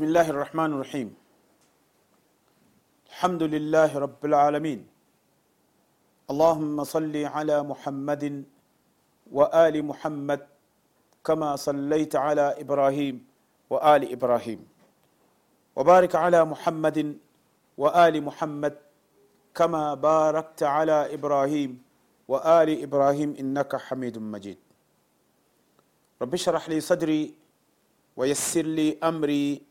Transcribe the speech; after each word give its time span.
بسم 0.00 0.08
الله 0.08 0.30
الرحمن 0.30 0.70
الرحيم. 0.72 1.08
الحمد 3.12 3.42
لله 3.42 3.90
رب 3.98 4.22
العالمين. 4.24 4.80
اللهم 6.32 6.76
صل 6.84 7.14
على 7.34 7.56
محمد 7.62 8.24
وآل 9.28 9.76
محمد 9.84 10.40
كما 11.20 11.50
صليت 11.56 12.16
على 12.16 12.46
إبراهيم 12.64 13.16
وآل 13.70 14.02
إبراهيم. 14.16 14.60
وبارك 15.76 16.12
على 16.24 16.40
محمد 16.48 16.98
وآل 17.76 18.14
محمد 18.24 18.74
كما 19.54 19.94
باركت 19.94 20.62
على 20.62 21.14
إبراهيم 21.14 21.70
وآل 22.28 22.68
إبراهيم 22.82 23.36
إنك 23.40 23.76
حميد 23.76 24.16
مجيد. 24.16 24.58
رب 26.22 26.32
اشرح 26.34 26.68
لي 26.72 26.80
صدري 26.80 27.34
ويسر 28.16 28.64
لي 28.64 28.96
أمري 29.04 29.68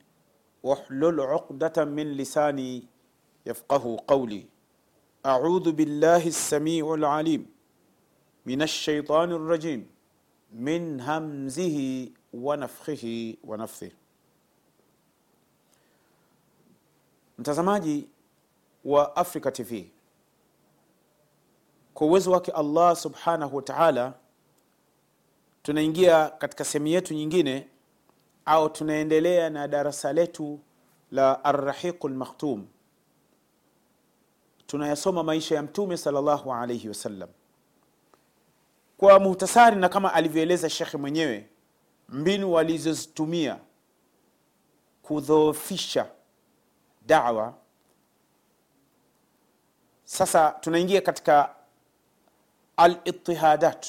واحلل 0.62 1.20
عقدة 1.20 1.84
من 1.84 2.12
لساني 2.16 2.86
يفقه 3.46 3.96
قولي 4.08 4.46
اعوذ 5.26 5.72
بالله 5.72 6.26
السميع 6.26 6.94
العليم 6.94 7.46
من 8.46 8.62
الشيطان 8.62 9.32
الرجيم 9.32 9.90
من 10.52 11.00
همزه 11.00 12.08
ونفخه 12.32 13.34
ونفثه 13.44 13.90
mtazamaji 17.38 18.08
wa 18.84 19.16
africa 19.16 19.52
tv 19.52 19.90
kwa 21.94 22.06
uwezo 22.06 22.30
wake 22.30 22.52
allah 22.52 22.96
subhanahu 22.96 23.56
wa 23.56 23.62
taala 23.62 24.14
tunaingia 25.62 26.28
katika 26.30 26.64
sehemu 26.64 26.86
yetu 26.86 27.14
nyingine 27.14 27.67
au 28.49 28.69
tunaendelea 28.69 29.49
na 29.49 29.67
darasa 29.67 30.13
letu 30.13 30.59
la 31.11 31.43
arrahiqu 31.43 32.09
lmakhtum 32.09 32.67
tunayasoma 34.67 35.23
maisha 35.23 35.55
ya 35.55 35.61
mtume 35.63 35.97
salllahu 35.97 36.53
alaihi 36.53 36.87
wasallam 36.87 37.29
kwa 38.97 39.19
muhtasari 39.19 39.75
na 39.75 39.89
kama 39.89 40.13
alivyoeleza 40.13 40.69
shekhe 40.69 40.97
mwenyewe 40.97 41.49
mbinu 42.09 42.51
walizozitumia 42.51 43.59
kudhoofisha 45.01 46.09
dawa. 47.05 47.53
Sasa 50.05 50.51
tunaingia 50.51 51.01
katika 51.01 51.55
alitihadat 52.77 53.87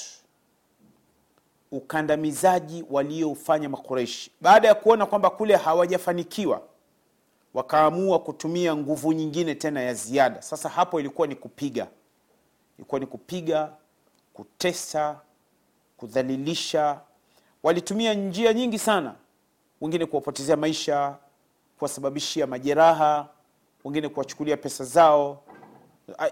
ukandamizaji 1.72 2.84
walioufanya 2.90 3.68
Makureshi. 3.68 4.30
baada 4.40 4.68
ya 4.68 4.74
kuona 4.74 5.06
kwamba 5.06 5.30
kule 5.30 5.56
hawajafanikiwa 5.56 6.62
wakaamua 7.54 8.18
kutumia 8.18 8.76
nguvu 8.76 9.12
nyingine 9.12 9.54
tena 9.54 9.80
ya 9.82 9.94
ziada. 9.94 10.42
Sasa 10.42 10.68
hapo 10.68 11.00
ilikuwa 11.00 11.26
ni 11.26 11.34
kupiga. 11.36 11.86
Ilikuwa 12.78 13.00
ni 13.00 13.06
kupiga 13.06 13.72
kutesa 14.34 15.20
kudhalilisha. 15.96 17.00
Walitumia 17.62 18.14
njia 18.14 18.52
nyingi 18.52 18.78
sana. 18.78 19.14
Wengine 19.80 20.06
kuwapotezea 20.06 20.56
maisha 20.56 21.16
kuwasababishia 21.78 22.46
majeraha 22.46 23.28
wengine 23.84 24.08
kuwachukulia 24.08 24.56
pesa 24.56 24.84
zao. 24.84 25.42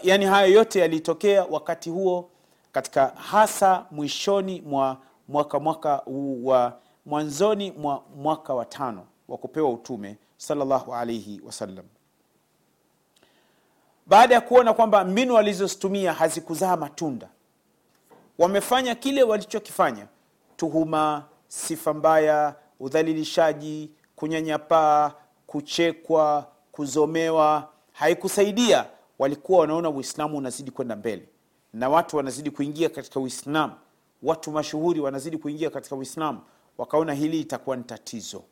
Yaani 0.03 0.25
hayo 0.25 0.53
yote 0.53 0.79
yalitokea 0.79 1.43
wakati 1.49 1.89
huo 1.89 2.29
katika 2.71 3.07
hasa 3.07 3.85
mwishoni 3.91 4.61
mwa 4.61 4.97
mwaka 5.29 5.59
mwaka 5.59 6.01
wa 6.43 6.79
mwanzoni 7.05 7.71
mwa 7.71 8.03
mwaka 8.15 8.53
wa 8.53 8.65
tano 8.65 9.05
wa 9.27 9.37
kupewa 9.37 9.69
utume 9.69 10.17
salllahu 10.37 10.95
alaihi 10.95 11.41
wasallam. 11.45 11.85
Baada 14.07 14.35
ya 14.35 14.41
kuona 14.41 14.73
kwamba 14.73 15.03
mbinu 15.05 15.33
walizozitumia 15.33 16.13
hazikuzaa 16.13 16.75
matunda 16.77 17.29
wamefanya 18.37 18.95
kile 18.95 19.23
walichokifanya 19.23 20.07
tuhuma 20.57 21.25
sifa 21.47 21.93
mbaya 21.93 22.55
udhalilishaji 22.79 23.91
kunyanyapaa 24.15 25.11
kuchekwa 25.47 26.47
kuzomewa. 26.71 27.69
Haikusaidia. 27.93 28.85
Walikuwa 29.19 29.59
wanaona 29.59 29.89
uislamu 29.89 30.37
unazidi 30.37 30.71
kwenda 30.71 30.95
mbele 30.95 31.29
na 31.73 31.89
watu 31.89 32.17
wanazidi 32.17 32.51
kuingia 32.51 32.89
katika 32.89 33.19
uislamu 33.19 33.73
watu 34.23 34.51
mashuhuri 34.51 34.99
wanazidi 34.99 35.37
kuingia 35.37 35.69
katika 35.69 35.95
uislamu 35.95 36.41
wakaona 36.77 37.13
hili 37.13 37.39
itakuwa 37.41 37.75
ni 37.75 37.83
tatizo. 37.83 38.43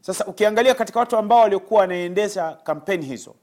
Sasa 0.00 0.26
ukiangalia 0.26 0.74
katika 0.74 1.00
watu 1.00 1.16
ambao 1.16 1.40
waliokuwa 1.40 1.80
wanaendesha 1.80 2.52
kampeni 2.52 3.06
hizo 3.06 3.34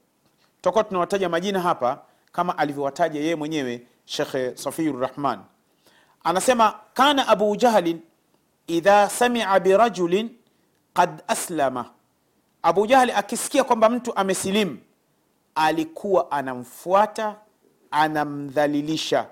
tutakuwa 0.56 0.84
tunawataja 0.84 1.28
majina 1.28 1.60
hapa 1.60 2.02
kama 2.32 2.58
alivyowataja 2.58 3.20
yeye 3.20 3.34
mwenyewe 3.36 3.86
shekhe 4.04 4.56
safiu 4.56 5.00
rahman. 5.00 5.40
Anasema 6.24 6.80
kana 6.94 7.28
abu 7.28 7.56
jahlin 7.56 8.00
idha 8.66 9.08
samia 9.10 9.60
birajulin 9.60 10.30
qad 10.94 11.22
aslama. 11.28 11.90
Abu 12.62 12.86
jahli 12.86 13.12
akisikia 13.12 13.64
kwamba 13.64 13.88
mtu 13.90 14.16
amesilimu 14.16 14.78
alikuwa 15.54 16.30
anamfuata 16.30 17.36
anamdhalilisha 17.90 19.26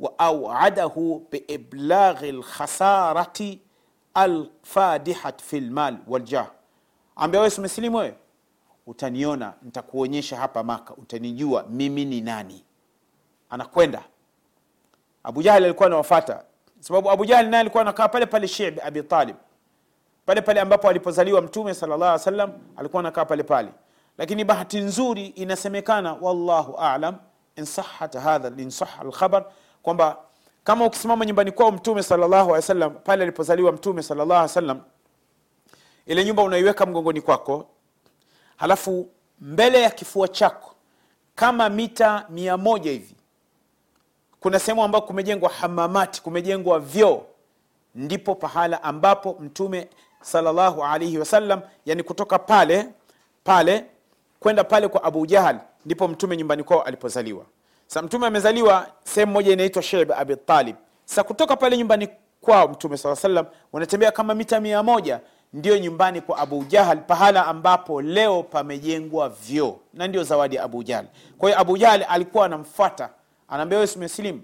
wa 0.00 0.18
auadahu 0.18 1.26
biiblaghi 1.30 2.32
lkhasarati 2.32 3.60
alfadihat 4.14 5.42
fi 5.42 5.60
lmal 5.60 5.96
waljah 6.06 6.50
ambia 7.16 7.40
wewe 7.40 7.52
umesilimu 7.58 7.96
wewe? 7.96 8.14
Utaniona 8.86 9.52
nitakuonyesha 9.62 10.36
hapa 10.36 10.62
maka 10.62 10.94
utanijua 10.94 11.64
mimi 11.70 12.04
ni 12.04 12.20
nani. 12.20 12.64
Anakwenda. 13.50 14.02
Abu 15.22 15.50
alikuwa 15.50 15.86
anawafata 15.86 16.44
sababu 16.80 17.10
abu 17.10 17.24
naye 17.24 17.56
alikuwa 17.58 17.80
anakaa 17.82 18.08
pale 18.08 18.26
pale 18.26 18.48
shibi 18.48 18.80
abi 18.80 19.02
pale 19.02 19.34
pale 20.42 20.60
ambapo 20.60 20.88
alipozaliwa 20.88 21.42
mtume 21.42 21.74
sala 21.74 21.96
llah 21.96 22.08
alih 22.10 22.20
salam 22.24 22.52
alikuwa 22.76 23.00
anakaa 23.00 23.24
pale 23.24 23.42
pale. 23.42 23.68
Lakini 24.18 24.44
bahati 24.44 24.78
nzuri 24.80 25.26
inasemekana 25.26 26.12
wallahu 26.14 26.76
alam 26.76 27.16
insahat 27.56 28.14
hadha 28.16 28.52
insaha 28.62 29.04
lkhabar 29.04 29.44
kwamba 29.82 30.18
kama 30.64 30.84
ukisimama 30.86 31.26
nyumbani 31.26 31.52
kwao 31.52 31.70
mtume 31.72 32.02
salllahu 32.02 32.34
alehi 32.34 32.52
wasallam 32.52 32.94
pale 32.94 33.22
alipozaliwa 33.22 33.72
mtume 33.72 34.02
salllah 34.02 34.26
alih 34.38 34.42
wasallam 34.42 34.80
ile 36.06 36.24
nyumba 36.24 36.42
unaiweka 36.42 36.86
mgongoni 36.86 37.20
kwako 37.20 37.66
halafu 38.56 39.08
mbele 39.40 39.82
ya 39.82 39.90
kifua 39.90 40.28
chako 40.28 40.74
kama 41.34 41.68
mita 41.68 42.26
mia 42.28 42.56
moja 42.56 42.90
hivi 42.90 43.14
kuna 44.40 44.58
sehemu 44.58 44.82
ambapo 44.84 45.06
kumejengwa 45.06 45.50
hamamati 45.50 46.22
kumejengwa 46.22 46.80
vyoo 46.80 47.22
ndipo 47.94 48.34
pahala 48.34 48.82
ambapo 48.82 49.36
mtume 49.40 49.88
salallahu 50.20 50.84
alaihi 50.84 51.18
wasallam 51.18 51.60
yani 51.86 52.02
kutoka 52.02 52.38
pale 52.38 52.88
pale 53.44 53.84
kwenda 54.40 54.64
pale 54.64 54.88
kwa 54.88 55.04
abu 55.04 55.26
jahal 55.26 55.58
ndipo 55.84 56.08
mtume 56.08 56.36
nyumbani 56.36 56.62
kwao 56.64 56.82
alipozaliwa. 56.82 57.44
Sa 57.86 58.02
mtume 58.02 58.26
amezaliwa 58.26 58.86
sehemu 59.18 59.32
moja 59.32 59.52
inaitwa 59.52 59.82
Shib 59.82 60.12
abi 60.12 60.36
talib. 60.36 60.76
Kutoka 61.26 61.56
pale 61.56 61.76
nyumbani 61.78 62.08
kwao 62.40 62.68
mtume 62.68 62.96
saa 62.96 63.16
salam 63.16 63.46
wanatembea 63.72 64.10
kama 64.10 64.34
mita 64.34 64.60
mia 64.60 64.82
moja 64.82 65.20
ndio 65.52 65.78
nyumbani 65.78 66.20
kwa 66.20 66.38
abu 66.38 66.64
jahal 66.64 66.98
pahala 67.00 67.46
ambapo 67.46 68.02
leo 68.02 68.42
pamejengwa 68.42 69.28
vyoo 69.28 69.76
na 69.94 70.06
ndio 70.08 70.22
zawadi 70.22 70.56
ya 70.56 70.62
abu 70.62 70.82
jahal. 70.82 71.06
Kwa 71.38 71.48
hiyo 71.48 71.60
abu 71.60 71.78
jahal 71.78 72.04
alikuwa 72.08 72.46
anamfuata 72.46 73.10
anaambia 73.48 73.78
wewe 73.78 73.90
umesilimu 73.96 74.42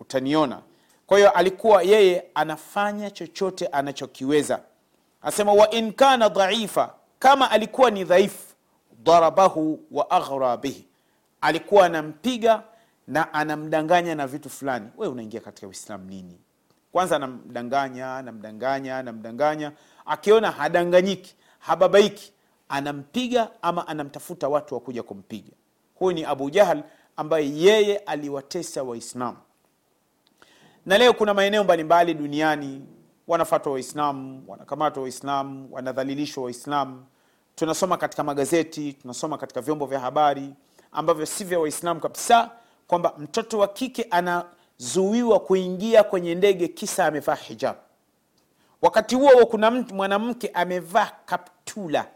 utaniona. 0.00 0.58
Kwa 1.06 1.18
hiyo 1.18 1.30
alikuwa 1.30 1.82
yeye 1.82 2.24
anafanya 2.34 3.10
chochote 3.10 3.66
anachokiweza. 3.66 4.60
Anasema 5.22 5.52
wa 5.52 5.70
in 5.70 5.92
kana 5.92 6.28
dhaifa 6.28 6.94
kama 7.18 7.50
alikuwa 7.50 7.90
ni 7.90 8.04
dhaifu 8.04 8.54
darabahu 9.02 9.80
wa 9.90 10.10
aghra 10.10 10.56
bihi. 10.56 10.86
Alikuwa 11.40 11.86
anampiga 11.86 12.62
na 13.06 13.32
anamdanganya 13.34 14.14
na 14.14 14.26
vitu 14.26 14.50
fulani. 14.50 14.88
We 14.96 15.08
unaingia 15.08 15.40
katika 15.40 15.68
Uislamu 15.68 16.04
nini? 16.04 16.40
Kwanza 16.92 17.16
anamdanganya 17.16 18.16
anamdanganya 18.16 18.98
anamdanganya. 18.98 19.72
Akiona 20.06 20.50
hadanganyiki 20.50 21.36
hababaiki 21.58 22.32
anampiga 22.68 23.50
ama 23.62 23.88
anamtafuta 23.88 24.48
watu 24.48 24.74
wa 24.74 24.80
kuja 24.80 25.02
kumpiga. 25.02 25.52
Huyu 25.94 26.14
ni 26.14 26.24
abu 26.24 26.50
jahal 26.50 26.82
ambaye 27.16 27.56
yeye 27.56 27.96
aliwatesa 27.98 28.82
waislamu. 28.82 29.36
Na 30.86 30.98
leo 30.98 31.12
kuna 31.12 31.34
maeneo 31.34 31.64
mbalimbali 31.64 32.14
duniani 32.14 32.86
wanafatwa 33.28 33.72
waislamu 33.72 34.44
wanakamatwa 34.48 35.02
waislamu 35.02 35.68
wanadhalilishwa 35.70 36.44
waislamu. 36.44 37.06
Tunasoma 37.54 37.96
katika 37.96 38.24
magazeti 38.24 38.92
tunasoma 38.92 39.38
katika 39.38 39.60
vyombo 39.60 39.86
vya 39.86 40.00
habari 40.00 40.54
ambavyo 40.92 41.26
si 41.26 41.44
vya 41.44 41.58
waislamu 41.58 42.00
kabisa 42.00 42.50
kwamba 42.86 43.14
mtoto 43.18 43.58
wa 43.58 43.68
kike 43.68 44.06
anazuiwa 44.10 45.40
kuingia 45.40 46.04
kwenye 46.04 46.34
ndege 46.34 46.68
kisa 46.68 47.06
amevaa 47.06 47.34
hijab. 47.34 47.76
Wakati 48.82 49.14
huo 49.14 49.28
huo 49.30 49.46
kuna 49.46 49.70
mwanamke 49.70 50.48
amevaa 50.54 51.10
kaptula 51.26 52.06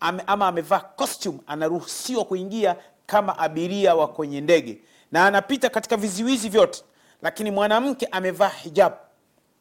ame, 0.00 0.22
ama 0.26 0.46
amevaa 0.48 0.80
costume 0.80 1.38
anaruhusiwa 1.46 2.24
kuingia 2.24 2.76
kama 3.06 3.38
abiria 3.38 3.94
wa 3.94 4.08
kwenye 4.08 4.40
ndege. 4.40 4.78
Na 5.12 5.26
anapita 5.26 5.68
katika 5.70 5.96
viziwizi 5.96 6.48
vyote 6.48 6.84
lakini 7.22 7.50
mwanamke 7.50 8.06
amevaa 8.06 8.48
hijab 8.48 8.92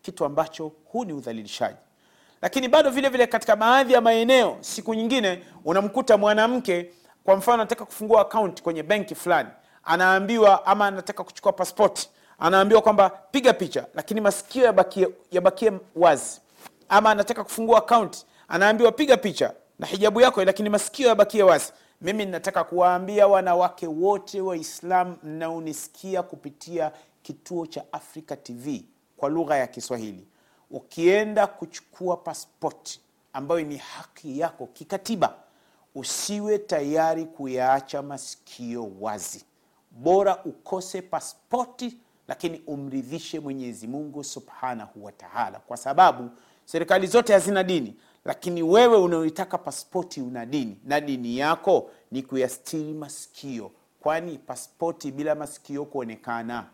kitu 0.02 0.25
ambacho 0.25 0.72
huu 0.86 1.06
ni 1.06 1.14
udhalilishaji. 1.14 1.78
Lakini 2.42 2.68
bado 2.68 2.90
vile 2.90 3.10
vile 3.10 3.28
katika 3.28 3.56
baadhi 3.56 3.94
ya 3.94 4.02
maeneo 4.02 4.57
siku 4.60 4.94
nyingine 4.94 5.44
unamkuta 5.66 6.18
mwanamke 6.18 6.92
kwa 7.24 7.36
mfano 7.36 7.56
anataka 7.56 7.86
kufungua 7.86 8.22
akaunti 8.22 8.64
kwenye 8.64 8.84
benki 8.84 9.16
fulani 9.16 9.50
anaambiwa 9.83 10.66
ama 10.66 10.88
anataka 10.88 11.24
kuchukua 11.24 11.54
paspoti 11.54 12.10
anaambiwa 12.39 12.81
kwamba 12.81 13.10
piga 13.10 13.54
picha 13.54 13.86
lakini 13.94 14.22
masikio 14.22 14.63
yabakie, 14.66 15.07
yabakie 15.31 15.72
wazi. 15.95 16.42
Ama 16.89 17.12
anataka 17.12 17.44
kufungua 17.44 17.78
akaunti 17.78 18.25
anaambiwa 18.48 18.92
piga 18.92 19.18
picha 19.18 19.54
na 19.80 19.88
hijabu 19.88 20.22
yako 20.22 20.44
lakini 20.45 20.69
masikio 20.69 21.07
yabakie 21.07 21.44
wazi. 21.44 21.74
Mimi 22.01 22.25
ninataka 22.25 22.63
kuwaambia 22.63 23.28
wanawake 23.28 23.88
wote 23.88 24.42
waislam 24.42 25.16
mnaonisikia 25.24 26.24
kupitia 26.24 26.92
kituo 27.22 27.66
cha 27.66 27.83
africa 27.92 28.36
tv 28.44 28.86
kwa 29.18 29.30
lugha 29.30 29.57
ya 29.57 29.68
kiswahili. 29.68 30.28
Ukienda 30.72 31.48
kuchukua 31.48 32.18
paspoti 32.18 33.01
ambayo 33.33 33.62
ni 33.62 33.78
haki 33.78 34.39
yako 34.39 34.68
kikatiba 34.68 35.33
usiwe 35.95 36.57
tayari 36.60 37.25
kuyaacha 37.25 38.01
masikio 38.01 38.92
wazi 39.00 39.45
bora 39.92 40.44
ukose 40.46 41.02
paspoti 41.02 41.98
lakini 42.28 42.62
umridhishe 42.68 43.40
mwenyezi 43.40 43.88
mungu 43.88 44.24
subhanahu 44.24 45.06
wa 45.06 45.12
taala. 45.12 45.60
Kwa 45.60 45.78
sababu 45.78 46.30
serikali 46.66 47.08
zote 47.08 47.34
hazina 47.34 47.64
dini 47.64 47.96
lakini 48.26 48.64
wewe 48.64 48.98
unaoitaka 48.98 49.58
paspoti 49.58 50.22
una 50.22 50.46
dini 50.46 50.78
na 50.84 51.02
dini 51.02 51.38
yako 51.38 51.90
ni 52.12 52.24
kuyastiri 52.24 52.94
masikio. 52.94 53.72
Kwani 54.00 54.38
paspoti 54.38 55.12
bila 55.12 55.36
masikio 55.36 55.86
kuonekana 55.86 56.66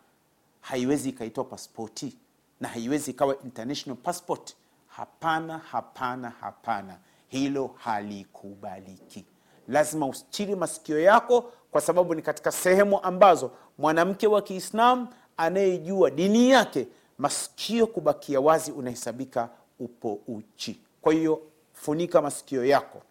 haiwezi 0.62 1.10
ikaitwa 1.10 1.44
paspoti 1.44 2.18
na 2.60 2.68
haiwezi 2.68 3.12
ikawa 3.12 3.36
international 3.44 3.98
passport. 4.04 4.56
Hapana 4.88 5.58
hapana 5.58 6.30
hapana. 6.30 6.98
Hilo 7.28 7.76
halikubaliki. 7.78 9.26
Lazima 9.68 10.08
ustiri 10.08 10.56
masikio 10.56 11.00
yako 11.00 11.52
kwa 11.78 11.82
sababu 11.82 12.16
ni 12.16 12.22
katika 12.22 12.52
sehemu 12.52 13.04
ambazo 13.04 13.52
mwanamke 13.78 14.28
wa 14.28 14.42
kiislamu 14.42 15.08
anayejua 15.38 16.10
dini 16.12 16.50
yake 16.50 16.88
masikio 17.18 17.88
kubakia 17.88 18.40
wazi 18.40 18.72
unahesabika 18.72 19.50
upo 19.80 20.20
uchi. 20.28 20.80
Kwa 21.02 21.14
hiyo 21.14 21.42
funika 21.74 22.22
masikio 22.22 22.66
yako. 22.66 23.02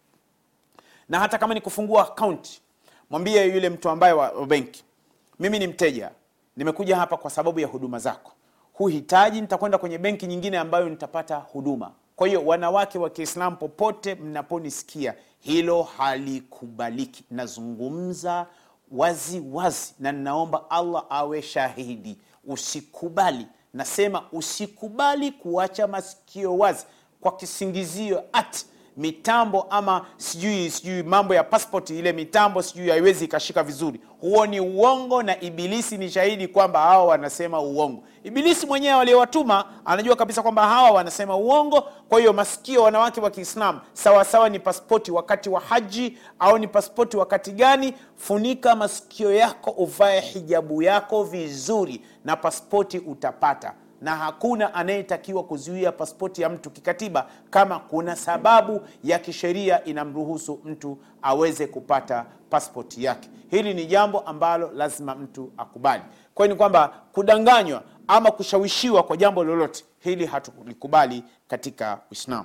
Na 1.08 1.18
hata 1.18 1.38
kama 1.38 1.54
ni 1.54 1.60
kufungua 1.60 2.02
akaunti 2.08 2.62
mwambie 3.10 3.44
yule 3.54 3.70
mtu 3.70 3.88
ambaye 3.90 4.12
wa 4.12 4.46
benki 4.46 4.84
mimi 5.38 5.58
ni 5.58 5.66
mteja 5.66 6.10
nimekuja 6.56 6.96
hapa 6.96 7.16
kwa 7.16 7.30
sababu 7.30 7.60
ya 7.60 7.66
huduma 7.66 7.98
zako. 7.98 8.32
Huhitaji 8.72 9.40
nitakwenda 9.40 9.78
kwenye 9.78 9.98
benki 9.98 10.26
nyingine 10.26 10.58
ambayo 10.58 10.88
nitapata 10.88 11.36
huduma 11.36 11.92
kwa 12.16 12.26
hiyo 12.26 12.46
wanawake 12.46 12.98
wa 12.98 13.10
kiislamu 13.10 13.56
popote 13.56 14.14
mnaponisikia 14.14 15.14
hilo 15.40 15.82
halikubaliki. 15.82 17.24
Nazungumza 17.30 18.46
wazi 18.92 19.42
wazi 19.52 19.94
na 19.98 20.12
ninaomba 20.12 20.70
allah 20.70 21.04
awe 21.10 21.42
shahidi. 21.42 22.18
Usikubali. 22.44 23.46
Nasema 23.74 24.22
usikubali 24.32 25.32
kuacha 25.32 25.86
masikio 25.86 26.58
wazi 26.58 26.86
kwa 27.20 27.36
kisingizio 27.36 28.22
ati 28.32 28.66
mitambo 28.96 29.66
ama 29.70 30.06
sijui 30.16 30.70
sijui 30.70 31.02
mambo 31.02 31.34
ya 31.34 31.44
passport 31.44 31.90
ile 31.90 32.12
mitambo 32.12 32.62
sijui 32.62 32.90
haiwezi 32.90 33.24
ikashika 33.24 33.62
vizuri. 33.62 34.00
Huo 34.20 34.46
ni 34.46 34.60
uongo 34.60 35.22
na 35.22 35.40
ibilisi 35.40 35.98
ni 35.98 36.10
shahidi 36.10 36.48
kwamba 36.48 36.80
hawa 36.80 37.04
wanasema 37.04 37.60
uongo. 37.60 38.02
Ibilisi 38.24 38.66
mwenyewe 38.66 38.94
waliowatuma 38.94 39.64
anajua 39.84 40.16
kabisa 40.16 40.42
kwamba 40.42 40.66
hawa 40.68 40.90
wanasema 40.90 41.36
uongo. 41.36 41.80
Kwa 42.08 42.18
hiyo 42.18 42.32
masikio 42.32 42.82
wanawake 42.82 43.20
wa 43.20 43.30
kiislamu 43.30 43.80
sawasawa 43.92 44.48
ni 44.48 44.58
paspoti 44.58 45.10
wakati 45.12 45.48
wa 45.50 45.60
haji 45.60 46.18
au 46.38 46.58
ni 46.58 46.68
paspoti 46.68 47.16
wakati 47.16 47.52
gani 47.52 47.94
funika 48.16 48.76
masikio 48.76 49.34
yako 49.34 49.70
uvae 49.70 50.20
hijabu 50.20 50.82
yako 50.82 51.24
vizuri 51.24 52.00
na 52.24 52.36
paspoti 52.36 52.98
utapata 52.98 53.74
na 54.00 54.16
hakuna 54.16 54.74
anayetakiwa 54.74 55.42
kuzuia 55.44 55.92
paspoti 55.92 56.42
ya 56.42 56.48
mtu 56.48 56.70
kikatiba 56.70 57.26
kama 57.50 57.78
kuna 57.78 58.16
sababu 58.16 58.80
ya 59.04 59.18
kisheria 59.18 59.84
inamruhusu 59.84 60.60
mtu 60.64 60.98
aweze 61.22 61.66
kupata 61.66 62.26
paspoti 62.50 63.04
yake. 63.04 63.28
Hili 63.50 63.74
ni 63.74 63.86
jambo 63.86 64.20
ambalo 64.20 64.70
lazima 64.74 65.14
mtu 65.14 65.52
akubali. 65.56 66.02
Kwa 66.34 66.46
hiyo 66.46 66.54
ni 66.54 66.58
kwamba 66.58 66.88
kudanganywa 67.12 67.82
ama 68.08 68.30
kushawishiwa 68.30 69.02
kwa 69.02 69.16
jambo 69.16 69.44
lolote 69.44 69.84
hili 69.98 70.26
hatulikubali 70.26 71.24
katika 71.48 71.98
uislamu. 72.10 72.44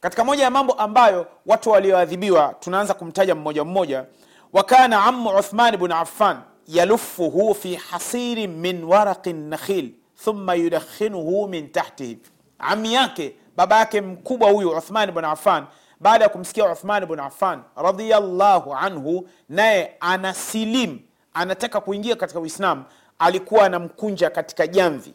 Katika 0.00 0.24
moja 0.24 0.42
ya 0.44 0.50
mambo 0.50 0.72
ambayo 0.72 1.26
watu 1.46 1.70
walioadhibiwa 1.70 2.54
tunaanza 2.60 2.94
kumtaja 2.94 3.34
mmoja 3.34 3.64
mmoja 3.64 4.04
wakana 4.52 5.04
amu 5.04 5.28
uthman 5.38 5.76
bn 5.76 5.92
affan 5.92 6.36
yalufuhu 6.68 7.54
fi 7.54 7.74
hasiri 7.74 8.46
min 8.46 8.84
waraqi 8.84 9.32
nakhil 9.32 9.90
thumma 10.24 10.54
yudakhinuhu 10.54 11.48
min 11.48 11.68
tahtihi. 11.72 12.18
Ami 12.58 12.94
yake 12.94 13.34
baba 13.56 13.78
yake 13.78 14.00
mkubwa 14.00 14.50
huyu 14.50 14.70
uthman 14.70 15.12
bn 15.12 15.24
affan 15.24 15.64
baada 16.00 16.24
ya 16.24 16.28
kumsikia 16.28 16.72
uthman 16.72 17.06
bn 17.06 17.20
affan 17.20 17.62
radiallahu 17.76 18.74
anhu 18.74 19.28
naye 19.48 19.96
anasilim 20.00 20.98
anataka 21.34 21.80
kuingia 21.80 22.16
katika 22.16 22.40
uislamu 22.40 22.84
alikuwa 23.18 23.64
anamkunja 23.66 24.30
katika 24.30 24.66
jamvi. 24.66 25.14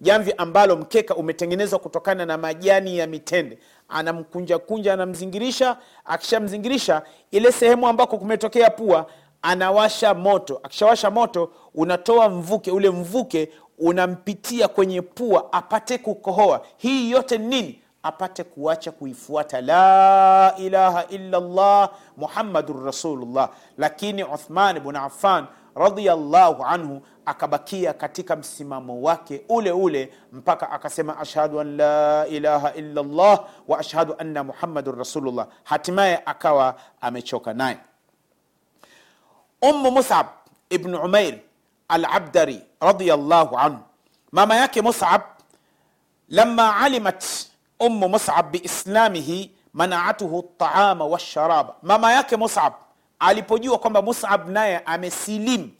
Jamvi 0.00 0.32
ambalo 0.36 0.76
mkeka 0.76 1.14
umetengenezwa 1.16 1.78
kutokana 1.78 2.26
na 2.26 2.38
majani 2.38 2.98
ya 2.98 3.06
mitende. 3.06 3.58
Anamkunja 3.88 4.58
kunja 4.58 4.92
anamzingirisha 4.94 5.76
akishamzingirisha 6.04 7.02
ile 7.30 7.52
sehemu 7.52 7.88
ambako 7.88 8.18
kumetokea 8.18 8.70
pua 8.70 9.06
anawasha 9.42 10.14
moto. 10.14 10.60
Akishawasha 10.62 11.10
moto 11.10 11.50
unatoa 11.74 12.28
mvuke 12.28 12.70
ule 12.70 12.90
mvuke 12.90 13.48
unampitia 13.78 14.68
kwenye 14.68 15.02
pua 15.02 15.52
apate 15.52 15.98
kukohoa. 15.98 16.60
Hii 16.76 17.10
yote 17.10 17.38
ni 17.38 17.46
nini? 17.46 17.82
Apate 18.02 18.44
kuacha 18.44 18.92
kuifuata. 18.92 19.60
La 19.60 20.54
ilaha 20.58 21.06
illallah 21.06 21.90
muhammadun 22.16 22.84
rasulullah. 22.84 23.50
Lakini 23.78 24.24
uthman 24.24 24.80
bn 24.80 24.96
affan 24.96 25.46
radiallahu 25.74 26.64
anhu 26.64 27.02
akabakia 27.26 27.92
katika 27.92 28.36
msimamo 28.36 29.02
wake 29.02 29.42
ule 29.48 29.72
ule 29.72 30.12
mpaka 30.32 30.70
akasema 30.70 31.18
ashhadu 31.18 31.60
an 31.60 31.76
la 31.76 32.26
ilaha 32.26 32.74
illallah 32.74 33.44
wa 33.68 33.78
ashhadu 33.78 34.14
anna 34.18 34.44
muhammadun 34.44 34.98
rasulullah. 34.98 35.46
Hatimaye 35.64 36.22
akawa 36.26 36.74
amechoka 37.00 37.54
naye. 37.54 37.78
Umu 39.62 39.90
musab 39.90 40.26
ibnu 40.70 41.00
umair 41.02 41.38
alabdari 41.88 42.62
radiallahu 42.80 43.58
anhu. 43.58 43.78
Mama 44.32 44.56
yake 44.56 44.82
musab 44.82 45.20
lama 46.28 46.76
alimat 46.76 47.24
umu 47.80 48.08
musab 48.08 48.50
biislamihi 48.50 49.50
manaatuhu 49.72 50.42
taama 50.58 51.04
washaraba, 51.04 51.74
mama 51.82 52.12
yake 52.12 52.36
musab 52.36 52.72
alipojua 53.18 53.78
kwamba 53.78 54.02
musab 54.02 54.48
naye 54.48 54.78
amesilimu 54.78 55.70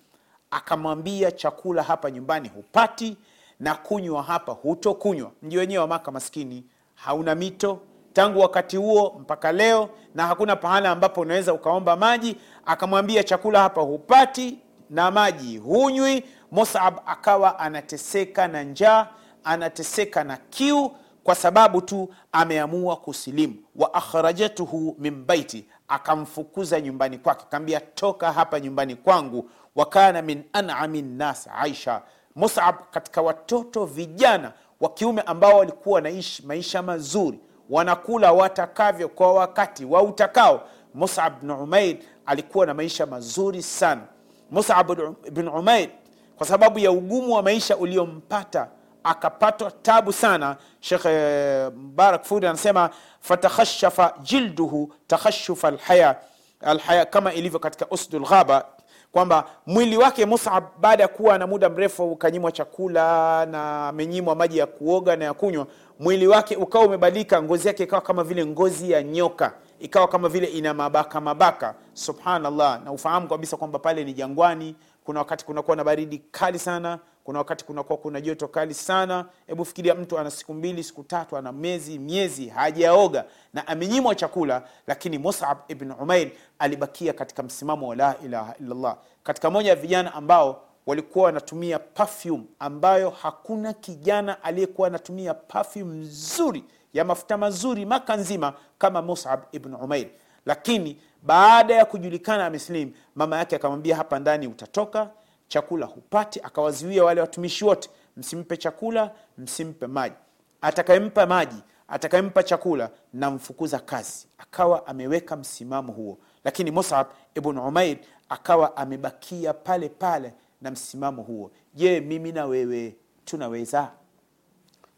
akamwambia 0.50 1.30
chakula 1.32 1.82
hapa 1.82 2.10
nyumbani 2.10 2.48
hupati 2.48 3.16
na 3.60 3.74
kunywa 3.74 4.22
hapa 4.22 4.52
hutokunywa. 4.52 5.30
Mji 5.42 5.58
wenyewe 5.58 5.80
wa 5.80 5.86
maka 5.86 6.10
maskini 6.10 6.64
hauna 6.94 7.34
mito. 7.34 7.80
Tangu 8.12 8.40
wakati 8.40 8.76
huo 8.76 9.16
mpaka 9.20 9.52
leo 9.52 9.88
na 10.14 10.26
hakuna 10.26 10.56
pahala 10.56 10.90
ambapo 10.90 11.20
unaweza 11.20 11.52
ukaomba 11.54 11.96
maji 11.96 12.36
akamwambia 12.66 13.24
chakula 13.24 13.60
hapa 13.60 13.80
hupati 13.80 14.58
na 14.90 15.10
maji. 15.10 15.58
Hunywi 15.58 16.24
musab 16.52 16.94
akawa 17.06 17.58
anateseka 17.58 18.48
na 18.48 18.62
njaa 18.62 19.06
anateseka 19.44 20.24
na 20.24 20.36
kiu 20.36 20.90
kwa 21.24 21.34
sababu 21.34 21.80
tu 21.80 22.08
ameamua 22.32 22.96
kusilimu. 22.96 23.54
Wa 23.76 23.94
akhrajatuhu 23.94 24.96
min 24.98 25.24
baiti 25.24 25.64
akamfukuza 25.88 26.80
nyumbani 26.80 27.18
kwake. 27.18 27.44
Kaambia 27.50 27.80
toka 27.80 28.32
hapa 28.32 28.60
nyumbani 28.60 28.96
kwangu. 28.96 29.50
Wa 29.76 29.86
kana 29.86 30.22
min 30.22 30.42
anami 30.52 31.02
nnas 31.02 31.48
aisha. 31.58 32.02
Musab 32.36 32.74
katika 32.90 33.22
watoto 33.22 33.84
vijana 33.84 34.52
wa 34.80 34.88
kiume 34.88 35.22
ambao 35.22 35.58
walikuwa 35.58 35.94
wanaishi 35.94 36.46
maisha 36.46 36.82
mazuri 36.82 37.38
wanakula 37.70 38.32
watakavyo 38.32 39.08
kwa 39.08 39.32
wakati 39.34 39.84
wa 39.84 40.02
utakao. 40.02 40.62
Musab 40.94 41.40
bnu 41.40 41.62
umair 41.62 41.96
alikuwa 42.26 42.66
na 42.66 42.74
maisha 42.74 43.06
mazuri 43.06 43.62
sana 43.62 44.02
musab 44.50 44.92
bin 45.32 45.48
umair 45.48 45.88
kwa 46.36 46.46
sababu 46.46 46.78
ya 46.78 46.90
ugumu 46.90 47.34
wa 47.34 47.42
maisha 47.42 47.76
uliompata 47.76 48.68
akapatwa 49.04 49.70
tabu 49.70 50.12
sana. 50.12 50.56
Shekh 50.80 51.04
eh, 51.06 51.70
mubarak 51.76 52.24
fudi 52.24 52.46
anasema 52.46 52.90
fatakhashafa 53.20 54.14
jilduhu 54.22 54.92
takhashufa 55.06 55.68
alhaya 55.68 56.16
alhaya 56.60 57.04
kama 57.04 57.32
ilivyo 57.32 57.58
katika 57.58 57.86
usdul 57.90 58.22
ghaba 58.26 58.64
kwamba 59.12 59.44
mwili 59.66 59.96
wake 59.96 60.26
musab 60.26 60.64
baada 60.80 61.02
ya 61.02 61.08
kuwa 61.08 61.38
na 61.38 61.46
muda 61.46 61.68
mrefu 61.68 62.12
ukanyimwa 62.12 62.52
chakula 62.52 63.46
na 63.46 63.88
amenyimwa 63.88 64.34
maji 64.34 64.58
ya 64.58 64.66
kuoga 64.66 65.16
na 65.16 65.24
ya 65.24 65.34
kunywa 65.34 65.66
mwili 65.98 66.26
wake 66.26 66.56
ukawa 66.56 66.84
umebadilika 66.86 67.42
ngozi 67.42 67.68
yake 67.68 67.82
ikawa 67.82 68.02
kama 68.02 68.24
vile 68.24 68.46
ngozi 68.46 68.90
ya 68.90 69.02
nyoka 69.02 69.52
ikawa 69.80 70.08
kama 70.08 70.28
vile 70.28 70.46
ina 70.46 70.74
mabaka 70.74 71.20
mabaka. 71.20 71.74
Subhanallah. 71.94 72.84
Na 72.84 72.92
ufahamu 72.92 73.28
kabisa 73.28 73.56
kwamba 73.56 73.78
pale 73.78 74.04
ni 74.04 74.12
jangwani. 74.12 74.76
Kuna 75.04 75.18
wakati 75.20 75.44
kunakuwa 75.44 75.76
na 75.76 75.84
baridi 75.84 76.18
kali 76.30 76.58
sana. 76.58 76.98
Kuna 77.24 77.38
wakati 77.38 77.64
kunakuwa 77.64 77.98
kuna 77.98 78.20
joto 78.20 78.48
kali 78.48 78.74
sana. 78.74 79.24
Hebu 79.46 79.64
fikiria 79.64 79.94
mtu 79.94 80.18
ana 80.18 80.30
siku 80.30 80.54
mbili 80.54 80.84
siku 80.84 81.02
tatu 81.04 81.36
ana 81.36 81.52
miezi 81.52 81.98
miezi 81.98 82.48
hajaoga 82.48 83.24
na 83.54 83.66
amenyimwa 83.66 84.14
chakula 84.14 84.62
lakini 84.86 85.18
musab 85.18 85.58
ibn 85.68 85.90
umair 86.00 86.30
alibakia 86.58 87.12
katika 87.12 87.42
msimamo 87.42 87.88
wa 87.88 87.96
la 87.96 88.16
ilaha 88.24 88.54
illallah. 88.60 88.96
Katika 89.22 89.50
moja 89.50 89.70
ya 89.70 89.76
vijana 89.76 90.14
ambao 90.14 90.62
walikuwa 90.86 91.24
wanatumia 91.24 91.78
perfume 91.78 92.44
ambayo 92.58 93.10
hakuna 93.10 93.72
kijana 93.72 94.42
aliyekuwa 94.44 94.88
anatumia 94.88 95.34
perfume 95.34 95.94
nzuri 95.94 96.64
ya 96.92 97.04
mafuta 97.04 97.36
mazuri 97.36 97.86
maka 97.86 98.16
nzima 98.16 98.54
kama 98.78 99.02
musab 99.02 99.40
ibn 99.52 99.74
umair. 99.74 100.08
Lakini 100.46 101.00
baada 101.22 101.74
ya 101.74 101.84
kujulikana 101.84 102.46
ameslim 102.46 102.92
mama 103.14 103.38
yake 103.38 103.56
akamwambia 103.56 103.96
hapa 103.96 104.18
ndani 104.18 104.46
utatoka 104.46 105.10
chakula 105.48 105.86
hupati. 105.86 106.40
Akawazuia 106.40 107.04
wale 107.04 107.20
watumishi 107.20 107.64
wote 107.64 107.90
msimpe 108.16 108.56
chakula 108.56 109.10
msimpe 109.38 109.86
maji. 109.86 110.14
Atakayempa 110.60 111.26
maji 111.26 111.56
atakayempa 111.88 112.42
chakula 112.42 112.90
namfukuza 113.12 113.78
kazi. 113.78 114.26
Akawa 114.38 114.86
ameweka 114.86 115.36
msimamo 115.36 115.92
huo. 115.92 116.18
Lakini 116.44 116.70
musab 116.70 117.06
ibn 117.34 117.58
umair 117.58 117.96
akawa 118.28 118.76
amebakia 118.76 119.54
pale 119.54 119.88
pale 119.88 120.32
na 120.60 120.70
msimamo 120.70 121.22
huo. 121.22 121.50
Je 121.74 122.00
mimi 122.00 122.32
na 122.32 122.46
wewe 122.46 122.96
tunaweza? 123.24 123.90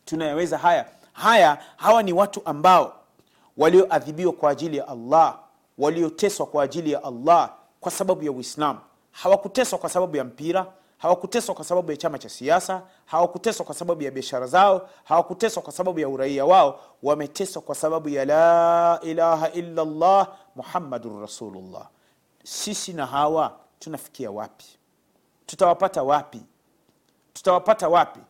Tunayaweza 0.04 0.58
haya 0.58 0.86
haya 1.20 1.58
hawa 1.76 2.02
ni 2.02 2.12
watu 2.12 2.42
ambao 2.44 2.94
walioadhibiwa 3.56 4.32
kwa 4.32 4.50
ajili 4.50 4.76
ya 4.76 4.88
allah 4.88 5.38
walioteswa 5.78 6.46
kwa 6.46 6.62
ajili 6.64 6.92
ya 6.92 7.04
allah 7.04 7.50
kwa 7.80 7.90
sababu 7.92 8.24
ya 8.24 8.32
uislamu. 8.32 8.78
Hawakuteswa 9.12 9.78
kwa 9.78 9.90
sababu 9.90 10.16
ya 10.16 10.24
mpira 10.24 10.66
hawakuteswa 10.98 11.54
kwa 11.54 11.64
sababu 11.64 11.90
ya 11.90 11.96
chama 11.96 12.18
cha 12.18 12.28
siasa 12.28 12.82
hawakuteswa 13.04 13.66
kwa 13.66 13.74
sababu 13.74 14.02
ya 14.02 14.10
biashara 14.10 14.46
zao 14.46 14.88
hawakuteswa 15.04 15.62
kwa 15.62 15.72
sababu 15.72 16.00
ya 16.00 16.08
uraia 16.08 16.44
wao. 16.44 16.80
Wameteswa 17.02 17.62
kwa 17.62 17.74
sababu 17.74 18.08
ya 18.08 18.24
la 18.24 19.00
ilaha 19.02 19.50
illa 19.50 19.84
llah 19.84 20.28
muhammadun 20.56 21.20
rasulullah. 21.20 21.88
Sisi 22.44 22.92
na 22.92 23.06
hawa 23.06 23.52
tunafikia 23.78 24.30
wapi? 24.30 24.66
Tutawapata 25.46 26.02
wapi? 26.02 26.40
Tutawapata 27.32 27.88
wapi 27.88 28.20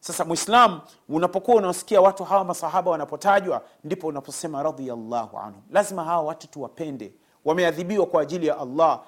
sasa 0.00 0.24
mwislam 0.24 0.80
unapokuwa 1.08 1.56
unawasikia 1.56 2.00
watu 2.00 2.24
hawa 2.24 2.44
masahaba 2.44 2.90
wanapotajwa 2.90 3.62
ndipo 3.84 4.06
unaposema 4.06 4.62
radhiallahu 4.62 5.38
anhum. 5.38 5.62
Lazima 5.70 6.04
hawa 6.04 6.22
watu 6.22 6.48
tuwapende. 6.48 7.14
Wameadhibiwa 7.44 8.06
kwa 8.06 8.22
ajili 8.22 8.46
ya 8.46 8.58
allah. 8.58 9.00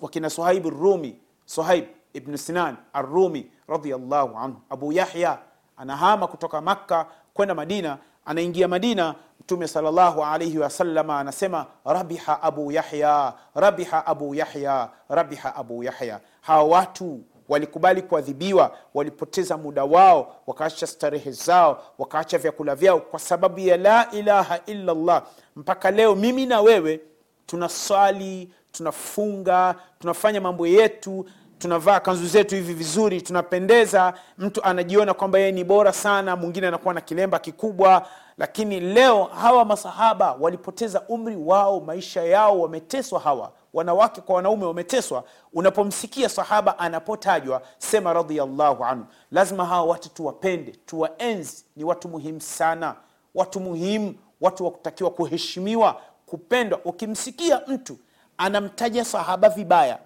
Wakina 0.00 0.30
suhaib 0.30 0.66
rumi 0.66 1.20
suhaib 1.44 1.84
ibnu 2.12 2.38
sinan 2.38 2.76
arrumi 2.92 3.50
radhiallahu 3.68 4.38
anhu 4.38 4.56
abu 4.70 4.92
yahya 4.92 5.38
anahama 5.76 6.26
kutoka 6.26 6.60
makka 6.60 7.06
kwenda 7.34 7.54
madina. 7.54 7.98
Anaingia 8.24 8.68
madina 8.68 9.14
mtume 9.40 9.68
salllahu 9.68 10.24
alaihi 10.24 10.58
wasalama 10.58 11.18
anasema 11.20 11.66
rabiha 11.84 12.42
abu 12.42 12.72
yahya 12.72 13.32
rabiha 13.54 14.06
abu 14.06 14.34
yahya 14.34 14.90
rabiha 15.08 15.56
abu 15.56 15.84
yahya. 15.84 16.20
Hawa 16.40 16.64
watu 16.64 17.20
walikubali 17.50 18.02
kuadhibiwa 18.02 18.76
walipoteza 18.94 19.56
muda 19.56 19.84
wao 19.84 20.36
wakaacha 20.46 20.86
starehe 20.86 21.30
zao 21.30 21.82
wakaacha 21.98 22.38
vyakula 22.38 22.74
vyao 22.74 23.00
kwa 23.00 23.18
sababu 23.18 23.60
ya 23.60 23.76
la 23.76 24.10
ilaha 24.10 24.60
illa 24.66 24.94
llah 24.94 25.22
mpaka 25.56 25.90
leo 25.90 26.14
mimi 26.14 26.46
na 26.46 26.60
wewe 26.60 27.00
tunaswali 27.46 28.50
tunafunga 28.72 29.74
tunafanya 29.98 30.40
mambo 30.40 30.66
yetu 30.66 31.26
tunavaa 31.60 32.00
kanzu 32.00 32.26
zetu 32.26 32.54
hivi 32.54 32.74
vizuri 32.74 33.22
tunapendeza 33.22 34.14
mtu 34.38 34.62
anajiona 34.64 35.14
kwamba 35.14 35.38
yeye 35.38 35.52
ni 35.52 35.64
bora 35.64 35.92
sana 35.92 36.36
mwingine 36.36 36.66
anakuwa 36.68 36.94
na 36.94 37.00
kilemba 37.00 37.38
kikubwa. 37.38 38.06
Lakini 38.38 38.80
leo 38.80 39.24
hawa 39.24 39.64
masahaba 39.64 40.32
walipoteza 40.40 41.02
umri 41.08 41.36
wao 41.36 41.80
maisha 41.80 42.22
yao 42.22 42.60
wameteswa 42.60 43.20
hawa 43.20 43.52
wanawake 43.74 44.20
kwa 44.20 44.34
wanaume 44.36 44.64
wameteswa. 44.64 45.24
Unapomsikia 45.52 46.28
sahaba 46.28 46.78
anapotajwa 46.78 47.62
sema 47.78 48.12
radhiallahu 48.12 48.84
anhu 48.84 49.06
lazima 49.30 49.64
hawa 49.66 49.84
watu 49.84 50.08
tuwapende 50.08 50.72
tuwaenzi. 50.86 51.64
Ni 51.76 51.84
watu 51.84 52.08
muhimu 52.08 52.40
sana 52.40 52.94
watu 53.34 53.60
muhimu 53.60 54.14
watu 54.40 54.64
wakutakiwa 54.64 55.10
kuheshimiwa 55.10 56.00
kupendwa. 56.26 56.80
Ukimsikia 56.84 57.60
mtu 57.66 57.98
anamtaja 58.38 59.04
sahaba 59.04 59.48
vibaya 59.48 59.98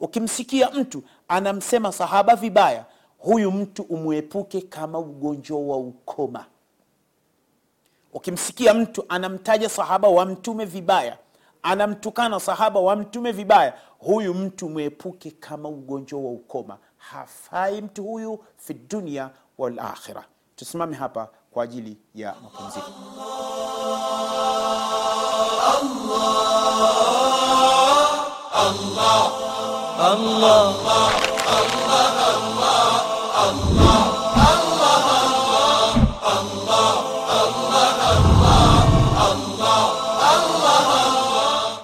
ukimsikia 0.00 0.70
mtu 0.70 1.02
anamsema 1.28 1.92
sahaba 1.92 2.36
vibaya 2.36 2.84
huyu 3.18 3.52
mtu 3.52 3.82
umwepuke 3.82 4.60
kama 4.60 4.98
ugonjwa 4.98 5.60
wa 5.60 5.76
ukoma. 5.76 6.44
Ukimsikia 8.12 8.74
mtu 8.74 9.04
anamtaja 9.08 9.68
sahaba 9.68 10.08
wa 10.08 10.26
mtume 10.26 10.64
vibaya 10.64 11.18
anamtukana 11.62 12.40
sahaba 12.40 12.80
wa 12.80 12.96
mtume 12.96 13.32
vibaya 13.32 13.74
huyu 13.98 14.34
mtu 14.34 14.68
mwepuke 14.68 15.30
kama 15.30 15.68
ugonjwa 15.68 16.20
wa 16.20 16.30
ukoma. 16.30 16.78
Hafai 16.96 17.82
mtu 17.82 18.04
huyu 18.04 18.44
fi 18.56 18.74
dunia 18.74 19.30
walakhira 19.58 20.24
tusimame 20.56 20.96
hapa 20.96 21.28
kwa 21.50 21.64
ajili 21.64 21.96
ya 22.14 22.34
mapumziko 22.42 22.90
الله. 30.00 30.74
الله 31.48 32.55